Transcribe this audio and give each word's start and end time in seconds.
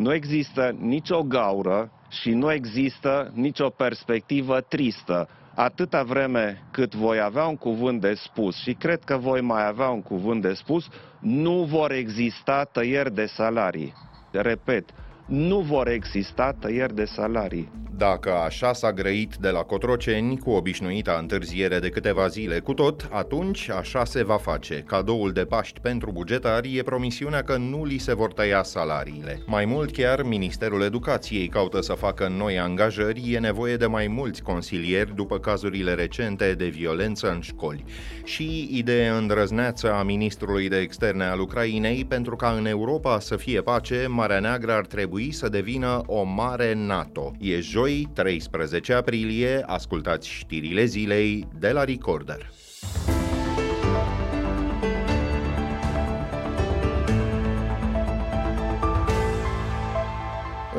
nu 0.00 0.14
există 0.14 0.76
nicio 0.78 1.22
gaură 1.22 1.90
și 2.08 2.30
nu 2.30 2.52
există 2.52 3.30
nicio 3.34 3.68
perspectivă 3.68 4.60
tristă. 4.60 5.28
Atâta 5.54 6.02
vreme 6.02 6.62
cât 6.70 6.94
voi 6.94 7.20
avea 7.20 7.44
un 7.44 7.56
cuvânt 7.56 8.00
de 8.00 8.14
spus 8.14 8.56
și 8.56 8.72
cred 8.72 9.04
că 9.04 9.16
voi 9.16 9.40
mai 9.40 9.66
avea 9.66 9.88
un 9.88 10.02
cuvânt 10.02 10.42
de 10.42 10.52
spus, 10.52 10.88
nu 11.18 11.64
vor 11.64 11.92
exista 11.92 12.64
tăieri 12.64 13.14
de 13.14 13.26
salarii. 13.26 13.94
Repet, 14.30 14.90
nu 15.30 15.60
vor 15.60 15.88
exista 15.88 16.56
tăieri 16.60 16.94
de 16.94 17.04
salarii. 17.04 17.68
Dacă 18.00 18.32
așa 18.32 18.72
s-a 18.72 18.92
grăit 18.92 19.34
de 19.40 19.48
la 19.48 19.58
Cotroceni, 19.58 20.38
cu 20.38 20.50
obișnuita 20.50 21.16
întârziere 21.20 21.78
de 21.78 21.88
câteva 21.88 22.26
zile 22.26 22.58
cu 22.58 22.74
tot, 22.74 23.08
atunci 23.10 23.70
așa 23.70 24.04
se 24.04 24.24
va 24.24 24.36
face. 24.36 24.84
Cadoul 24.86 25.32
de 25.32 25.44
Paști 25.44 25.80
pentru 25.80 26.10
bugetari 26.10 26.76
e 26.76 26.82
promisiunea 26.82 27.42
că 27.42 27.56
nu 27.56 27.84
li 27.84 27.98
se 27.98 28.14
vor 28.14 28.32
tăia 28.32 28.62
salariile. 28.62 29.42
Mai 29.46 29.64
mult 29.64 29.92
chiar, 29.92 30.22
Ministerul 30.22 30.82
Educației 30.82 31.48
caută 31.48 31.80
să 31.80 31.92
facă 31.92 32.28
noi 32.36 32.58
angajări, 32.58 33.32
e 33.32 33.38
nevoie 33.38 33.76
de 33.76 33.86
mai 33.86 34.06
mulți 34.06 34.42
consilieri 34.42 35.14
după 35.14 35.38
cazurile 35.38 35.94
recente 35.94 36.52
de 36.52 36.66
violență 36.66 37.30
în 37.30 37.40
școli. 37.40 37.84
Și 38.24 38.68
idee 38.72 39.08
îndrăzneață 39.08 39.92
a 39.92 40.02
ministrului 40.02 40.68
de 40.68 40.78
externe 40.78 41.24
al 41.24 41.40
Ucrainei 41.40 42.04
pentru 42.04 42.36
ca 42.36 42.54
în 42.58 42.66
Europa 42.66 43.18
să 43.18 43.36
fie 43.36 43.60
pace, 43.60 44.06
Marea 44.08 44.40
Neagră 44.40 44.72
ar 44.72 44.86
trebui 44.86 45.19
să 45.30 45.48
devină 45.48 46.02
o 46.06 46.22
mare 46.22 46.74
NATO. 46.74 47.32
E 47.40 47.60
joi 47.60 47.78
joi, 47.80 48.08
13 48.12 48.92
aprilie, 48.92 49.62
ascultați 49.66 50.28
știrile 50.28 50.84
zilei 50.84 51.48
de 51.58 51.70
la 51.70 51.84
Recorder. 51.84 52.50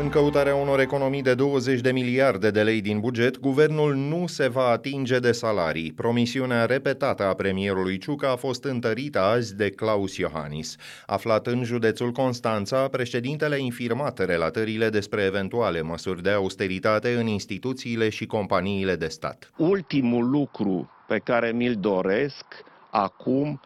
În 0.02 0.10
căutarea 0.10 0.55
unor 0.55 0.80
economii 0.80 1.22
de 1.22 1.34
20 1.34 1.80
de 1.80 1.91
miliarde 1.91 2.52
de 2.52 2.64
lei 2.64 2.82
din 2.82 3.00
buget, 3.00 3.40
guvernul 3.40 3.96
nu 3.96 4.27
se 4.27 4.48
va 4.48 4.63
atinge 4.63 5.20
de 5.20 5.32
salarii. 5.32 5.91
Promisiunea 5.91 6.66
repetată 6.66 7.24
a 7.24 7.34
premierului 7.34 7.98
Ciucă 7.98 8.27
a 8.27 8.35
fost 8.35 8.63
întărită 8.63 9.20
azi 9.20 9.55
de 9.55 9.70
Claus 9.70 10.18
Iohannis. 10.18 10.76
Aflat 11.05 11.48
în 11.48 11.63
județul 11.63 12.12
Constanța, 12.12 12.88
președintele 12.88 13.55
a 13.55 13.57
infirmat 13.57 14.20
relatările 14.20 14.90
despre 14.90 15.24
eventuale 15.24 15.82
măsuri 15.82 16.22
de 16.22 16.29
austeritate 16.29 17.13
în 17.13 17.27
instituțiile 17.27 18.10
și 18.10 18.26
companiile 18.26 18.96
de 18.96 19.07
stat. 19.07 19.52
Ultimul 19.57 20.29
lucru 20.29 20.90
pe 21.07 21.18
care 21.18 21.52
mi-l 21.52 21.76
doresc 21.79 22.46
acum, 22.91 23.60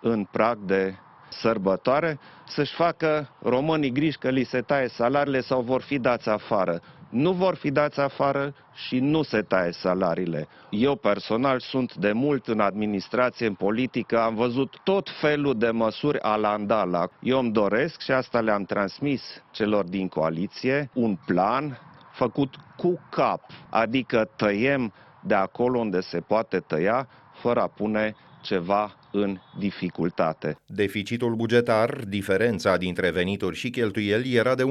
în 0.00 0.24
prag 0.30 0.58
de 0.58 0.94
sărbătoare, 1.32 2.18
să-și 2.46 2.74
facă 2.74 3.30
românii 3.42 3.92
griji 3.92 4.18
că 4.18 4.28
li 4.28 4.44
se 4.44 4.60
taie 4.60 4.88
salariile 4.88 5.40
sau 5.40 5.60
vor 5.60 5.80
fi 5.80 5.98
dați 5.98 6.28
afară. 6.28 6.80
Nu 7.08 7.32
vor 7.32 7.54
fi 7.54 7.70
dați 7.70 8.00
afară 8.00 8.54
și 8.74 8.98
nu 8.98 9.22
se 9.22 9.42
taie 9.42 9.72
salariile. 9.72 10.48
Eu 10.70 10.96
personal 10.96 11.60
sunt 11.60 11.94
de 11.94 12.12
mult 12.12 12.46
în 12.46 12.60
administrație, 12.60 13.46
în 13.46 13.54
politică, 13.54 14.20
am 14.20 14.34
văzut 14.34 14.76
tot 14.84 15.08
felul 15.20 15.58
de 15.58 15.70
măsuri 15.70 16.20
alandala. 16.20 17.08
Eu 17.20 17.38
îmi 17.38 17.52
doresc 17.52 18.00
și 18.00 18.10
asta 18.10 18.40
le-am 18.40 18.64
transmis 18.64 19.22
celor 19.50 19.84
din 19.84 20.08
coaliție, 20.08 20.90
un 20.94 21.18
plan 21.26 21.78
făcut 22.12 22.54
cu 22.76 23.00
cap, 23.10 23.40
adică 23.70 24.30
tăiem 24.36 24.92
de 25.22 25.34
acolo 25.34 25.78
unde 25.78 26.00
se 26.00 26.20
poate 26.20 26.58
tăia, 26.58 27.08
fără 27.32 27.60
a 27.60 27.66
pune 27.66 28.14
ceva 28.42 28.92
în 29.12 29.38
dificultate. 29.58 30.56
Deficitul 30.66 31.34
bugetar, 31.34 32.04
diferența 32.08 32.76
dintre 32.76 33.10
venituri 33.10 33.56
și 33.56 33.70
cheltuieli, 33.70 34.34
era 34.34 34.54
de 34.54 34.64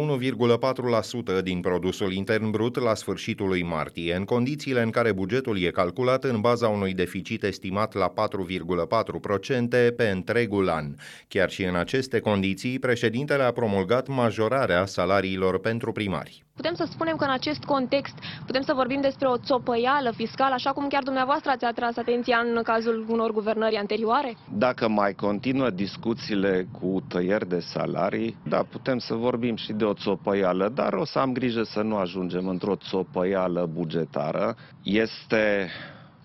1,4% 1.39 1.43
din 1.43 1.59
produsul 1.59 2.13
intern 2.13 2.49
brut 2.49 2.79
la 2.79 2.95
sfârșitul 2.95 3.47
lui 3.47 3.63
martie, 3.63 4.15
în 4.15 4.23
condițiile 4.23 4.81
în 4.81 4.89
care 4.89 5.11
bugetul 5.11 5.59
e 5.59 5.69
calculat 5.69 6.23
în 6.23 6.41
baza 6.41 6.67
unui 6.67 6.93
deficit 6.93 7.43
estimat 7.43 7.93
la 7.93 8.13
4,4% 8.13 9.95
pe 9.95 10.09
întregul 10.09 10.69
an. 10.69 10.95
Chiar 11.27 11.49
și 11.49 11.63
în 11.63 11.75
aceste 11.75 12.19
condiții, 12.19 12.79
președintele 12.79 13.43
a 13.43 13.51
promulgat 13.51 14.07
majorarea 14.07 14.85
salariilor 14.85 15.59
pentru 15.59 15.91
primari. 15.91 16.43
Putem 16.61 16.75
să 16.75 16.87
spunem 16.91 17.15
că 17.15 17.23
în 17.23 17.31
acest 17.31 17.63
context 17.63 18.19
putem 18.45 18.61
să 18.61 18.73
vorbim 18.73 19.01
despre 19.01 19.27
o 19.27 19.37
țopăială 19.37 20.11
fiscală, 20.15 20.53
așa 20.53 20.71
cum 20.71 20.87
chiar 20.87 21.03
dumneavoastră 21.03 21.51
ați 21.51 21.65
atras 21.65 21.97
atenția 21.97 22.37
în 22.37 22.61
cazul 22.63 23.05
unor 23.09 23.31
guvernări 23.31 23.75
anterioare? 23.75 24.37
Dacă 24.57 24.87
mai 24.87 25.13
continuă 25.13 25.69
discuțiile 25.69 26.67
cu 26.79 27.03
tăieri 27.07 27.47
de 27.47 27.59
salarii, 27.59 28.37
da, 28.43 28.63
putem 28.69 28.97
să 28.97 29.13
vorbim 29.13 29.55
și 29.55 29.73
de 29.73 29.83
o 29.83 29.93
țopăială, 29.93 30.69
dar 30.69 30.93
o 30.93 31.05
să 31.05 31.19
am 31.19 31.33
grijă 31.33 31.63
să 31.63 31.81
nu 31.81 31.95
ajungem 31.95 32.47
într-o 32.47 32.75
țopăială 32.75 33.69
bugetară. 33.73 34.55
Este 34.83 35.69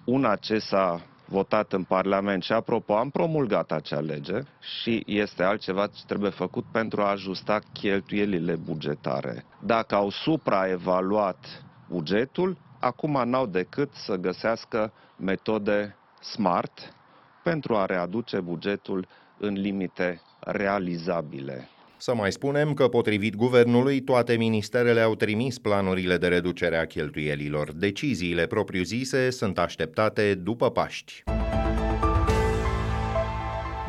una 0.05 0.35
ce 0.35 0.59
s-a 0.59 1.01
votat 1.29 1.73
în 1.73 1.83
Parlament 1.83 2.43
și, 2.43 2.53
apropo, 2.53 2.95
am 2.97 3.11
promulgat 3.11 3.73
acea 3.73 4.01
lege 4.01 4.43
și 4.61 5.03
este 5.07 5.43
altceva 5.43 5.87
ce 5.87 6.03
trebuie 6.07 6.31
făcut 6.31 6.65
pentru 6.73 7.03
a 7.03 7.11
ajusta 7.11 7.61
cheltuielile 7.73 8.55
bugetare. 8.55 9.45
Dacă 9.61 9.95
au 9.95 10.11
supraevaluat 10.11 11.65
bugetul, 11.89 12.57
acum 12.81 13.29
n-au 13.29 13.47
decât 13.47 13.95
să 13.95 14.17
găsească 14.17 14.93
metode 15.17 15.97
smart 16.21 16.95
pentru 17.43 17.77
a 17.77 17.85
readuce 17.85 18.41
bugetul 18.41 19.07
în 19.39 19.53
limite 19.53 20.21
realizabile. 20.41 21.69
Să 21.99 22.15
mai 22.15 22.33
spunem 22.33 22.75
că, 22.75 22.89
potrivit 22.89 23.35
guvernului, 23.35 24.01
toate 24.01 24.37
ministerele 24.37 25.01
au 25.01 25.15
trimis 25.15 25.59
planurile 25.59 26.17
de 26.17 26.27
reducere 26.27 26.77
a 26.77 26.87
cheltuielilor. 26.87 27.73
Deciziile 27.73 28.47
propriu-zise 28.47 29.31
sunt 29.31 29.59
așteptate 29.59 30.35
după 30.35 30.71
Paști. 30.71 31.23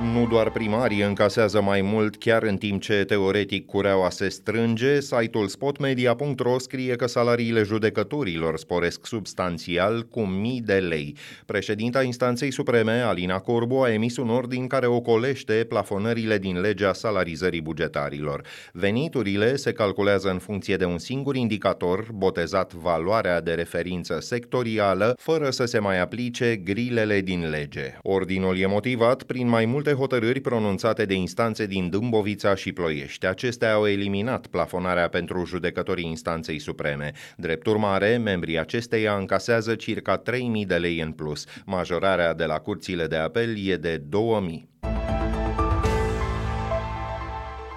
Nu 0.02 0.28
doar 0.28 0.52
primarii 0.52 1.02
încasează 1.02 1.62
mai 1.62 1.82
mult 1.82 2.18
chiar 2.18 2.44
în 2.44 2.58
timp 2.58 2.82
ce 2.82 3.04
teoretic 3.08 3.66
cureaua 3.66 4.10
se 4.10 4.30
strânge, 4.30 5.02
site-ul 5.02 5.48
spotmedia.ro 5.48 6.60
scrie 6.60 6.96
că 6.96 7.08
salariile 7.08 7.64
judecătorilor 7.64 8.58
sporesc 8.58 9.06
substanțial 9.06 10.08
cu 10.12 10.22
mii 10.22 10.62
de 10.62 10.74
lei. 10.74 11.16
Președinta 11.46 12.04
instanței 12.04 12.52
supreme, 12.52 12.92
Alina 12.92 13.40
Corbu, 13.40 13.76
a 13.76 13.94
emis 13.94 14.18
un 14.18 14.30
ordin 14.30 14.68
care 14.68 14.86
ocolește 14.86 15.66
plafonările 15.70 16.38
din 16.38 16.60
legea 16.60 16.94
salarizării 16.94 17.62
bugetarilor. 17.62 18.42
Veniturile 18.72 19.56
se 19.56 19.72
calculează 19.72 20.30
în 20.30 20.40
funcție 20.40 20.76
de 20.76 20.86
un 20.86 20.98
singur 20.98 21.36
indicator, 21.36 22.08
botezat 22.14 22.74
valoarea 22.74 23.42
de 23.42 23.54
referință 23.54 24.18
sectorială, 24.20 25.16
fără 25.20 25.50
să 25.50 25.66
se 25.66 25.80
mai 25.80 26.00
aplice 26.00 26.56
grilele 26.56 27.22
din 27.22 27.50
lege. 27.50 27.98
Ordinul 28.02 28.58
e 28.58 28.66
motivat 28.66 29.24
prin 29.24 29.48
mai 29.48 29.66
multe 29.88 30.02
hotărâri 30.02 30.40
pronunțate 30.40 31.06
de 31.06 31.14
instanțe 31.14 31.66
din 31.66 31.90
Dâmbovița 31.90 32.56
și 32.56 32.72
Ploiești. 32.72 33.26
Acestea 33.26 33.74
au 33.74 33.88
eliminat 33.88 34.48
plafonarea 34.48 35.08
pentru 35.08 35.46
judecătorii 35.46 36.06
instanței 36.06 36.60
supreme. 36.60 37.12
Drept 37.38 37.66
urmare, 37.66 38.18
membrii 38.18 38.60
acesteia 38.60 39.16
încasează 39.16 39.76
circa 39.76 40.22
3.000 40.22 40.68
de 40.68 40.76
lei 40.76 41.00
în 41.00 41.12
plus. 41.12 41.46
Majorarea 41.66 42.34
de 42.34 42.46
la 42.46 42.58
curțile 42.58 43.08
de 43.08 43.16
apel 43.16 43.68
e 43.68 43.76
de 43.76 44.02
2.000. 44.02 44.77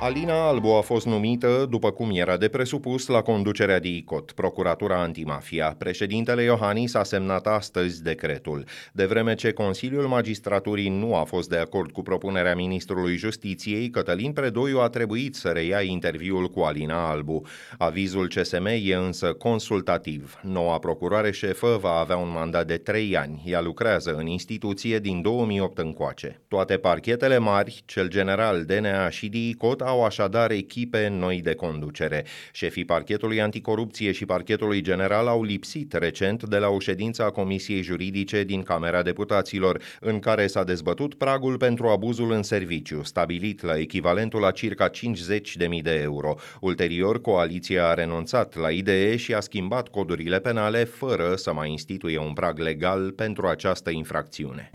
Alina 0.03 0.49
Albu 0.49 0.69
a 0.69 0.81
fost 0.81 1.07
numită, 1.07 1.67
după 1.71 1.91
cum 1.91 2.11
era 2.13 2.37
de 2.37 2.49
presupus, 2.49 3.07
la 3.07 3.23
conducerea 3.23 3.79
DICOT, 3.79 4.33
Procuratura 4.33 5.01
Antimafia. 5.01 5.75
Președintele 5.79 6.43
Iohannis 6.43 6.95
a 6.95 7.03
semnat 7.03 7.47
astăzi 7.47 8.03
decretul. 8.03 8.65
De 8.93 9.05
vreme 9.05 9.35
ce 9.35 9.53
Consiliul 9.53 10.07
Magistraturii 10.07 10.89
nu 10.89 11.15
a 11.15 11.25
fost 11.25 11.49
de 11.49 11.57
acord 11.57 11.91
cu 11.91 12.03
propunerea 12.03 12.55
ministrului 12.55 13.17
Justiției, 13.17 13.91
Cătălin 13.91 14.33
Predoiu 14.33 14.81
a 14.81 14.89
trebuit 14.89 15.35
să 15.35 15.49
reia 15.49 15.81
interviul 15.81 16.49
cu 16.49 16.61
Alina 16.61 17.11
Albu. 17.11 17.43
Avizul 17.79 18.29
CSM 18.29 18.65
e 18.65 18.95
însă 18.95 19.33
consultativ. 19.33 20.39
Noua 20.43 20.79
procuroare 20.79 21.31
șefă 21.31 21.79
va 21.81 21.93
avea 21.93 22.17
un 22.17 22.31
mandat 22.33 22.67
de 22.67 22.77
trei 22.77 23.17
ani. 23.17 23.43
Ea 23.47 23.61
lucrează 23.61 24.15
în 24.15 24.27
instituție 24.27 24.99
din 24.99 25.23
2008 25.23 25.79
încoace. 25.79 26.41
Toate 26.49 26.77
parchetele 26.77 27.39
mari, 27.39 27.83
cel 27.87 28.09
general, 28.09 28.65
DNA 28.65 29.09
și 29.09 29.29
DICOT, 29.29 29.89
au 29.91 30.05
așadar 30.05 30.51
echipe 30.51 31.09
noi 31.09 31.41
de 31.41 31.55
conducere. 31.55 32.25
Șefii 32.53 32.85
parchetului 32.85 33.41
anticorupție 33.41 34.13
și 34.13 34.25
parchetului 34.25 34.81
general 34.81 35.27
au 35.27 35.43
lipsit 35.43 35.93
recent 35.93 36.45
de 36.45 36.57
la 36.57 36.69
o 36.69 36.79
ședință 36.79 37.25
a 37.25 37.31
Comisiei 37.31 37.83
Juridice 37.83 38.45
din 38.45 38.63
Camera 38.63 39.03
Deputaților, 39.03 39.83
în 40.01 40.19
care 40.19 40.47
s-a 40.47 40.65
dezbătut 40.65 41.15
pragul 41.15 41.57
pentru 41.57 41.87
abuzul 41.87 42.33
în 42.33 42.43
serviciu, 42.43 43.03
stabilit 43.03 43.63
la 43.63 43.79
echivalentul 43.79 44.45
a 44.45 44.51
circa 44.51 44.89
50.000 44.89 45.83
de 45.83 46.01
euro. 46.03 46.35
Ulterior, 46.61 47.21
coaliția 47.21 47.89
a 47.89 47.95
renunțat 47.95 48.57
la 48.57 48.71
idee 48.71 49.17
și 49.17 49.35
a 49.35 49.41
schimbat 49.41 49.89
codurile 49.89 50.41
penale 50.41 50.85
fără 50.85 51.35
să 51.35 51.53
mai 51.53 51.71
instituie 51.71 52.19
un 52.19 52.33
prag 52.33 52.59
legal 52.59 53.11
pentru 53.11 53.47
această 53.47 53.91
infracțiune. 53.91 54.71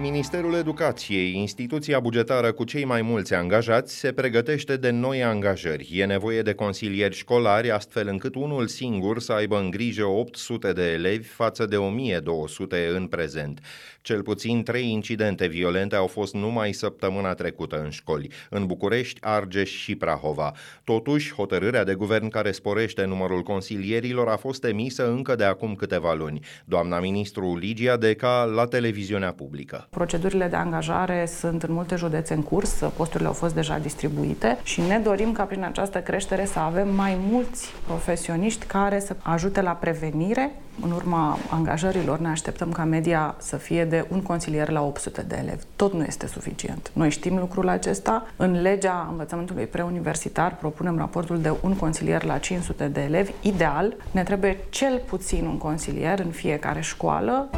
Ministerul 0.00 0.54
Educației, 0.54 1.34
instituția 1.34 2.00
bugetară 2.00 2.52
cu 2.52 2.64
cei 2.64 2.84
mai 2.84 3.02
mulți 3.02 3.34
angajați, 3.34 3.96
se 3.98 4.12
pregătește 4.12 4.76
de 4.76 4.90
noi 4.90 5.24
angajări. 5.24 5.88
E 5.92 6.04
nevoie 6.04 6.42
de 6.42 6.54
consilieri 6.54 7.14
școlari, 7.14 7.70
astfel 7.70 8.08
încât 8.08 8.34
unul 8.34 8.66
singur 8.66 9.20
să 9.20 9.32
aibă 9.32 9.58
în 9.58 9.70
grijă 9.70 10.04
800 10.04 10.72
de 10.72 10.92
elevi 10.92 11.28
față 11.28 11.66
de 11.66 11.76
1200 11.76 12.92
în 12.94 13.06
prezent. 13.06 13.60
Cel 14.02 14.22
puțin 14.22 14.62
trei 14.62 14.90
incidente 14.90 15.46
violente 15.46 15.96
au 15.96 16.06
fost 16.06 16.34
numai 16.34 16.72
săptămâna 16.72 17.34
trecută 17.34 17.80
în 17.82 17.90
școli, 17.90 18.30
în 18.50 18.66
București, 18.66 19.20
Argeș 19.22 19.70
și 19.70 19.94
Prahova. 19.94 20.52
Totuși, 20.84 21.34
hotărârea 21.34 21.84
de 21.84 21.94
guvern 21.94 22.28
care 22.28 22.50
sporește 22.50 23.04
numărul 23.04 23.42
consilierilor 23.42 24.28
a 24.28 24.36
fost 24.36 24.64
emisă 24.64 25.10
încă 25.10 25.34
de 25.34 25.44
acum 25.44 25.74
câteva 25.74 26.14
luni. 26.14 26.40
Doamna 26.64 27.00
ministru 27.00 27.56
Ligia 27.56 27.96
Deca 27.96 28.44
la 28.44 28.66
televiziunea 28.66 29.32
publică. 29.32 29.85
Procedurile 29.90 30.46
de 30.46 30.56
angajare 30.56 31.26
sunt 31.26 31.62
în 31.62 31.72
multe 31.72 31.96
județe 31.96 32.34
în 32.34 32.42
curs, 32.42 32.84
posturile 32.96 33.28
au 33.28 33.34
fost 33.34 33.54
deja 33.54 33.78
distribuite 33.78 34.58
și 34.62 34.80
ne 34.80 34.98
dorim 34.98 35.32
ca 35.32 35.42
prin 35.42 35.64
această 35.64 35.98
creștere 35.98 36.44
să 36.44 36.58
avem 36.58 36.94
mai 36.94 37.18
mulți 37.30 37.72
profesioniști 37.86 38.66
care 38.66 39.00
să 39.00 39.16
ajute 39.22 39.60
la 39.62 39.70
prevenire. 39.70 40.50
În 40.82 40.90
urma 40.90 41.38
angajărilor 41.50 42.18
ne 42.18 42.28
așteptăm 42.28 42.72
ca 42.72 42.84
media 42.84 43.34
să 43.38 43.56
fie 43.56 43.84
de 43.84 44.06
un 44.10 44.22
consilier 44.22 44.68
la 44.68 44.82
800 44.82 45.22
de 45.22 45.36
elevi. 45.42 45.64
Tot 45.76 45.92
nu 45.92 46.04
este 46.04 46.26
suficient. 46.26 46.90
Noi 46.92 47.10
știm 47.10 47.38
lucrul 47.38 47.68
acesta. 47.68 48.26
În 48.36 48.60
legea 48.60 49.06
învățământului 49.10 49.66
preuniversitar 49.66 50.56
propunem 50.56 50.98
raportul 50.98 51.40
de 51.40 51.52
un 51.60 51.74
consilier 51.74 52.24
la 52.24 52.38
500 52.38 52.88
de 52.88 53.00
elevi. 53.00 53.32
Ideal, 53.40 53.96
ne 54.10 54.22
trebuie 54.22 54.58
cel 54.68 55.02
puțin 55.06 55.44
un 55.44 55.58
consilier 55.58 56.18
în 56.18 56.30
fiecare 56.30 56.80
școală. 56.80 57.48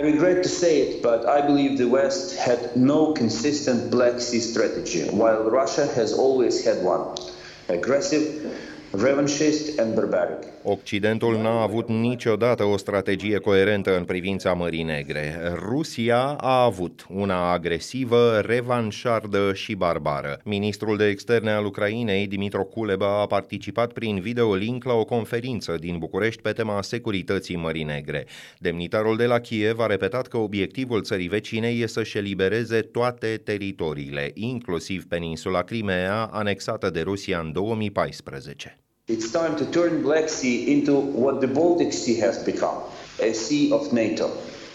I 0.00 0.02
regret 0.02 0.42
to 0.44 0.48
say 0.48 0.80
it, 0.80 1.02
but 1.02 1.28
I 1.28 1.42
believe 1.42 1.76
the 1.76 1.86
West 1.86 2.34
had 2.34 2.74
no 2.74 3.12
consistent 3.12 3.90
Black 3.90 4.18
Sea 4.18 4.40
strategy, 4.40 5.06
while 5.10 5.50
Russia 5.50 5.86
has 5.88 6.14
always 6.14 6.64
had 6.64 6.82
one 6.82 7.18
aggressive. 7.68 8.46
Occidentul 10.62 11.40
n-a 11.40 11.62
avut 11.62 11.88
niciodată 11.88 12.64
o 12.64 12.76
strategie 12.76 13.38
coerentă 13.38 13.96
în 13.96 14.04
privința 14.04 14.52
Mării 14.52 14.82
Negre. 14.82 15.52
Rusia 15.54 16.20
a 16.22 16.62
avut 16.62 17.06
una 17.08 17.52
agresivă, 17.52 18.38
revanșardă 18.38 19.52
și 19.54 19.74
barbară. 19.74 20.40
Ministrul 20.44 20.96
de 20.96 21.06
externe 21.06 21.50
al 21.50 21.64
Ucrainei, 21.64 22.26
Dimitro 22.26 22.64
Kuleba, 22.64 23.20
a 23.20 23.26
participat 23.26 23.92
prin 23.92 24.20
videolink 24.20 24.84
la 24.84 24.92
o 24.92 25.04
conferință 25.04 25.76
din 25.80 25.98
București 25.98 26.42
pe 26.42 26.52
tema 26.52 26.82
securității 26.82 27.56
Mării 27.56 27.84
Negre. 27.84 28.26
Demnitarul 28.58 29.16
de 29.16 29.26
la 29.26 29.38
Kiev 29.38 29.78
a 29.78 29.86
repetat 29.86 30.26
că 30.26 30.36
obiectivul 30.36 31.02
țării 31.02 31.28
vecine 31.28 31.68
e 31.68 31.86
să-și 31.86 32.18
elibereze 32.18 32.80
toate 32.80 33.40
teritoriile, 33.44 34.30
inclusiv 34.34 35.04
peninsula 35.04 35.62
Crimea, 35.62 36.24
anexată 36.24 36.90
de 36.90 37.00
Rusia 37.00 37.38
în 37.38 37.52
2014. 37.52 38.79
It's 39.10 39.32
time 39.32 39.56
to 39.56 39.66
turn 39.66 40.02
Black 40.02 40.28
Sea 40.28 40.72
into 40.72 40.94
what 40.94 41.40
the 41.40 41.48
Baltic 41.48 41.92
Sea 41.92 42.20
has 42.20 42.38
become, 42.44 42.84
a 43.18 43.32
sea 43.32 43.72
of 43.72 43.92
NATO. 43.92 44.30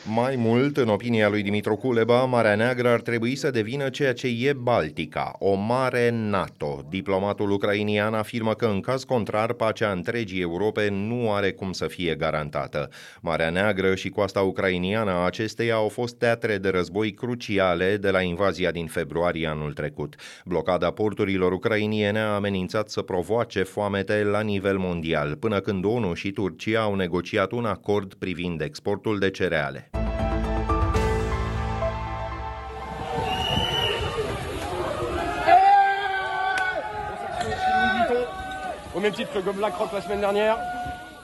Mai 0.08 0.36
mult, 0.36 0.78
în 0.78 0.88
opinia 0.88 1.30
lui 1.30 1.42
Dimitru 1.42 1.76
Culeba, 1.76 2.24
Marea 2.24 2.56
Neagră 2.56 2.90
ar 2.90 3.02
trebui 3.02 3.36
să 3.36 3.52
devină 3.52 3.90
ceea 3.90 4.14
ce 4.14 4.28
e 4.28 4.54
Baltica, 4.54 5.36
o 5.40 5.54
mare 5.54 6.10
NATO. 6.14 6.84
Diplomatul 6.90 7.52
ucrainian 7.52 8.14
afirmă 8.14 8.54
că 8.54 8.66
în 8.66 8.80
caz 8.80 9.04
contrar, 9.04 9.54
pacea 9.54 9.92
întregii 9.92 10.42
Europe 10.42 10.90
nu 10.90 11.34
are 11.34 11.52
cum 11.52 11.72
să 11.72 11.88
fie 11.88 12.16
garantată. 12.16 12.90
Marea 13.22 13.50
Neagră 13.50 13.96
și 13.96 14.10
coasta 14.10 14.42
ucrainiană 14.42 15.12
a 15.12 15.26
acesteia 15.26 15.76
au 15.76 15.88
fost 15.88 16.16
teatre 16.16 16.58
de 16.58 16.70
război 16.70 17.12
cruciale 17.12 17.98
de 17.98 18.10
la 18.10 18.22
invazia 18.22 18.72
din 18.72 18.88
februarie 18.88 19.48
anul 19.48 19.74
trecut. 19.74 20.16
Blocada 20.46 20.92
porturilor 20.92 21.52
ucrainiene 21.52 22.20
a 22.20 22.36
amenințat 22.36 22.90
să 22.90 23.02
provoace 23.02 23.64
foamete 23.64 24.24
la 24.24 24.42
nivel 24.42 24.78
mondial, 24.78 25.36
până 25.36 25.60
când 25.60 25.86
ONU 25.86 26.14
și 26.14 26.32
Turcia 26.32 26.82
au 26.82 26.96
negociat 26.96 27.52
un 27.52 27.66
acord 27.66 28.14
privind 28.14 28.62
exportul 28.62 29.20
de 29.20 29.30
cereale. 29.30 29.90
Même 39.06 39.14
titre 39.14 39.34
que 39.34 39.40
Gobelin 39.40 39.70
Croc 39.70 39.94
la 39.94 40.02
semaine 40.02 40.20
dernière. 40.20 40.58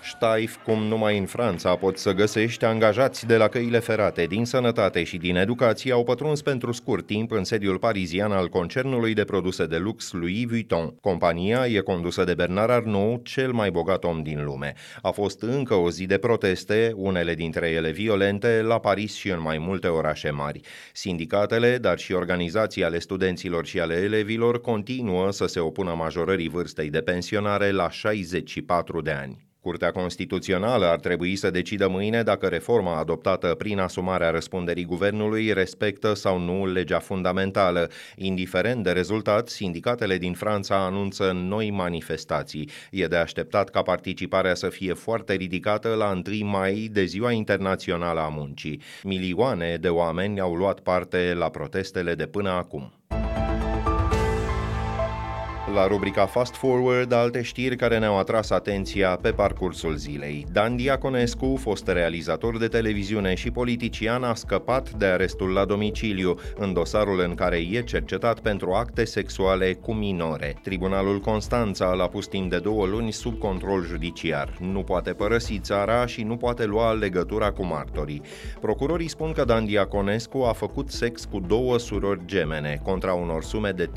Ștaif, 0.03 0.56
cum 0.63 0.83
numai 0.83 1.18
în 1.18 1.25
Franța 1.25 1.75
poți 1.75 2.01
să 2.01 2.12
găsești 2.12 2.65
angajați 2.65 3.25
de 3.25 3.38
la 3.38 3.48
căile 3.48 3.80
ferate, 3.80 4.25
din 4.25 4.45
sănătate 4.45 5.03
și 5.03 5.18
din 5.18 5.36
educație 5.36 5.92
au 5.92 6.03
pătruns 6.03 6.42
pentru 6.42 6.71
scurt 6.71 7.06
timp 7.06 7.31
în 7.31 7.44
sediul 7.44 7.77
parizian 7.77 8.31
al 8.31 8.48
concernului 8.48 9.13
de 9.13 9.24
produse 9.24 9.65
de 9.65 9.77
lux 9.77 10.12
Louis 10.12 10.45
Vuitton. 10.48 10.95
Compania 11.01 11.65
e 11.65 11.80
condusă 11.80 12.24
de 12.24 12.33
Bernard 12.33 12.69
Arnault, 12.69 13.25
cel 13.25 13.51
mai 13.51 13.71
bogat 13.71 14.03
om 14.03 14.24
din 14.24 14.44
lume. 14.44 14.74
A 15.01 15.09
fost 15.09 15.42
încă 15.42 15.74
o 15.74 15.89
zi 15.89 16.06
de 16.06 16.18
proteste, 16.18 16.92
unele 16.95 17.33
dintre 17.33 17.69
ele 17.69 17.92
violente, 17.92 18.62
la 18.62 18.80
Paris 18.80 19.15
și 19.15 19.30
în 19.30 19.42
mai 19.42 19.57
multe 19.57 19.88
orașe 19.88 20.30
mari. 20.30 20.59
Sindicatele, 20.94 21.77
dar 21.77 21.97
și 21.97 22.13
organizații 22.13 22.83
ale 22.83 23.00
studenților 23.00 23.65
și 23.65 23.80
ale 23.80 23.95
elevilor 23.95 24.62
continuă 24.62 25.31
să 25.31 25.45
se 25.45 25.59
opună 25.59 25.94
majorării 25.94 26.50
vârstei 26.50 26.89
de 26.89 27.01
pensionare 27.01 27.71
la 27.71 27.89
64 27.89 29.01
de 29.01 29.12
ani. 29.12 29.50
Curtea 29.61 29.91
Constituțională 29.91 30.85
ar 30.85 30.99
trebui 30.99 31.35
să 31.35 31.51
decidă 31.51 31.87
mâine 31.87 32.23
dacă 32.23 32.47
reforma 32.47 32.97
adoptată 32.97 33.55
prin 33.57 33.79
asumarea 33.79 34.29
răspunderii 34.29 34.85
guvernului 34.85 35.53
respectă 35.53 36.13
sau 36.13 36.39
nu 36.39 36.65
legea 36.65 36.99
fundamentală. 36.99 37.89
Indiferent 38.15 38.83
de 38.83 38.91
rezultat, 38.91 39.49
sindicatele 39.49 40.17
din 40.17 40.33
Franța 40.33 40.85
anunță 40.85 41.31
noi 41.31 41.69
manifestații. 41.69 42.69
E 42.91 43.07
de 43.07 43.15
așteptat 43.15 43.69
ca 43.69 43.81
participarea 43.81 44.55
să 44.55 44.69
fie 44.69 44.93
foarte 44.93 45.33
ridicată 45.33 45.93
la 45.93 46.21
1 46.41 46.45
mai 46.45 46.89
de 46.91 47.05
Ziua 47.05 47.31
Internațională 47.31 48.19
a 48.19 48.27
Muncii. 48.27 48.81
Milioane 49.03 49.77
de 49.81 49.89
oameni 49.89 50.39
au 50.39 50.53
luat 50.53 50.79
parte 50.79 51.33
la 51.33 51.49
protestele 51.49 52.15
de 52.15 52.25
până 52.25 52.49
acum. 52.49 53.00
La 55.73 55.88
rubrica 55.88 56.25
Fast 56.25 56.56
Forward, 56.56 57.12
alte 57.12 57.41
știri 57.41 57.75
care 57.75 58.00
ne-au 58.00 58.18
atras 58.18 58.50
atenția 58.50 59.15
pe 59.21 59.31
parcursul 59.31 59.95
zilei. 59.95 60.45
Dan 60.51 60.75
Diaconescu, 60.75 61.57
fost 61.62 61.88
realizator 61.88 62.57
de 62.57 62.68
televiziune 62.68 63.35
și 63.35 63.51
politician, 63.51 64.23
a 64.23 64.33
scăpat 64.33 64.89
de 64.89 65.06
arestul 65.06 65.50
la 65.50 65.65
domiciliu, 65.65 66.39
în 66.56 66.73
dosarul 66.73 67.19
în 67.19 67.35
care 67.35 67.57
e 67.71 67.81
cercetat 67.81 68.39
pentru 68.39 68.71
acte 68.71 69.06
sexuale 69.06 69.73
cu 69.73 69.94
minore. 69.94 70.56
Tribunalul 70.63 71.19
Constanța 71.19 71.94
l-a 71.94 72.07
pus 72.07 72.28
timp 72.28 72.49
de 72.49 72.57
două 72.57 72.85
luni 72.85 73.11
sub 73.11 73.40
control 73.40 73.85
judiciar. 73.85 74.57
Nu 74.59 74.80
poate 74.83 75.11
părăsi 75.11 75.59
țara 75.59 76.06
și 76.06 76.23
nu 76.23 76.37
poate 76.37 76.66
lua 76.66 76.92
legătura 76.92 77.51
cu 77.51 77.66
martorii. 77.66 78.21
Procurorii 78.61 79.09
spun 79.09 79.31
că 79.31 79.44
Dan 79.44 79.66
Diaconescu 79.66 80.37
a 80.37 80.54
făcut 80.54 80.90
sex 80.90 81.25
cu 81.25 81.40
două 81.40 81.78
surori 81.78 82.21
gemene, 82.25 82.80
contra 82.83 83.13
unor 83.13 83.44
sume 83.44 83.71
de 83.71 83.90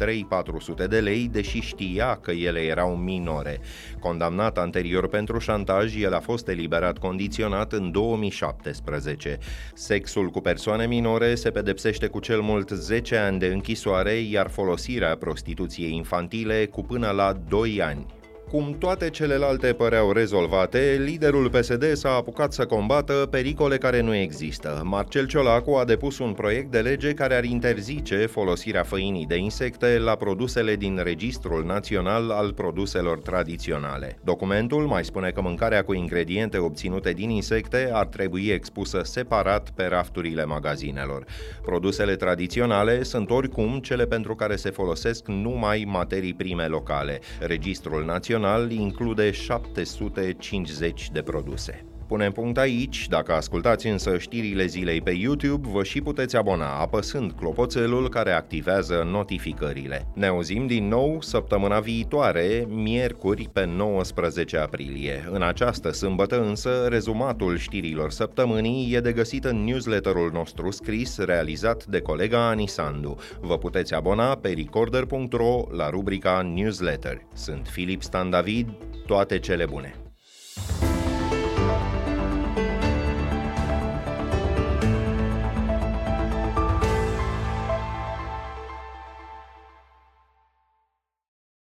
3-400 0.85 0.89
de 0.89 0.99
lei, 0.99 1.29
deși 1.33 1.63
știa 1.65 2.19
că 2.21 2.31
ele 2.31 2.61
erau 2.61 2.97
minore. 2.97 3.61
Condamnat 3.99 4.59
anterior 4.59 5.09
pentru 5.09 5.39
șantaj, 5.39 5.97
el 5.97 6.15
a 6.15 6.21
fost 6.21 6.49
eliberat 6.49 6.99
condiționat 6.99 7.73
în 7.73 7.91
2017. 7.91 9.39
Sexul 9.75 10.29
cu 10.29 10.41
persoane 10.41 10.87
minore 10.87 11.35
se 11.35 11.51
pedepsește 11.51 12.07
cu 12.07 12.21
cel 12.21 12.41
mult 12.41 12.69
10 12.69 13.17
ani 13.17 13.39
de 13.39 13.47
închisoare, 13.47 14.13
iar 14.13 14.49
folosirea 14.49 15.17
prostituției 15.17 15.95
infantile 15.95 16.67
cu 16.67 16.83
până 16.83 17.11
la 17.11 17.33
2 17.49 17.83
ani. 17.83 18.07
Cum 18.55 18.77
toate 18.79 19.11
celelalte 19.11 19.73
păreau 19.73 20.13
rezolvate, 20.13 21.01
liderul 21.05 21.51
PSD 21.51 21.93
s-a 21.93 22.11
apucat 22.11 22.53
să 22.53 22.67
combată 22.67 23.29
pericole 23.31 23.77
care 23.77 24.01
nu 24.01 24.15
există. 24.15 24.83
Marcel 24.85 25.27
Ciolacu 25.27 25.73
a 25.73 25.85
depus 25.85 26.19
un 26.19 26.33
proiect 26.33 26.71
de 26.71 26.79
lege 26.79 27.15
care 27.15 27.35
ar 27.35 27.45
interzice 27.45 28.17
folosirea 28.17 28.83
făinii 28.83 29.27
de 29.27 29.37
insecte 29.37 29.99
la 29.99 30.15
produsele 30.15 30.77
din 30.77 31.01
Registrul 31.03 31.65
Național 31.65 32.31
al 32.31 32.53
Produselor 32.53 33.19
Tradiționale. 33.19 34.19
Documentul 34.25 34.87
mai 34.87 35.05
spune 35.05 35.31
că 35.31 35.41
mâncarea 35.41 35.85
cu 35.85 35.93
ingrediente 35.93 36.59
obținute 36.59 37.13
din 37.13 37.31
insecte 37.31 37.91
ar 37.93 38.07
trebui 38.07 38.47
expusă 38.47 39.01
separat 39.05 39.71
pe 39.71 39.85
rafturile 39.85 40.45
magazinelor. 40.45 41.25
Produsele 41.63 42.17
tradiționale 42.17 43.03
sunt 43.03 43.31
oricum 43.31 43.79
cele 43.79 44.07
pentru 44.07 44.35
care 44.35 44.57
se 44.57 44.71
folosesc 44.71 45.27
numai 45.27 45.85
materii 45.87 46.35
prime 46.35 46.67
locale. 46.67 47.21
Registrul 47.41 48.05
Național 48.05 48.43
național 48.45 48.71
include 48.71 49.31
750 49.31 51.11
de 51.11 51.23
produse. 51.23 51.94
Punem 52.07 52.33
punct 52.33 52.59
aici, 52.59 53.09
dacă 53.09 53.33
ascultați 53.33 53.87
însă 53.87 54.19
știrile 54.19 54.67
zilei 54.67 55.01
pe 55.01 55.11
YouTube, 55.11 55.69
vă 55.71 55.83
și 55.83 56.01
puteți 56.01 56.37
abona 56.37 56.81
apăsând 56.81 57.33
clopoțelul 57.33 58.09
care 58.09 58.33
activează 58.33 59.09
notificările. 59.11 60.07
Ne 60.15 60.27
auzim 60.27 60.67
din 60.67 60.89
nou 60.89 61.21
săptămâna 61.21 61.81
viitoare, 61.81 62.67
miercuri 62.69 63.49
pe 63.53 63.65
19 63.65 64.57
aprilie. 64.59 65.29
În 65.31 65.43
această 65.43 65.93
sâmbătă 65.93 66.43
însă, 66.43 66.87
rezumatul 66.89 67.57
știrilor 67.57 68.11
săptămânii 68.11 68.95
e 68.95 69.01
de 69.01 69.13
găsit 69.13 69.45
în 69.45 69.65
newsletterul 69.65 70.31
nostru 70.33 70.71
scris 70.71 71.19
realizat 71.19 71.85
de 71.85 72.01
colega 72.01 72.49
Anisandu. 72.49 73.17
Vă 73.41 73.59
puteți 73.59 73.95
abona 73.95 74.35
pe 74.35 74.55
recorder.ro 74.57 75.63
la 75.71 75.91
rubrica 75.91 76.51
Newsletter. 76.55 77.27
Sunt 77.35 77.67
Filip 77.71 78.03
Stan 78.03 78.31
David, 78.31 78.69
toate 79.07 79.39
cele 79.39 79.65
bune! 79.65 80.04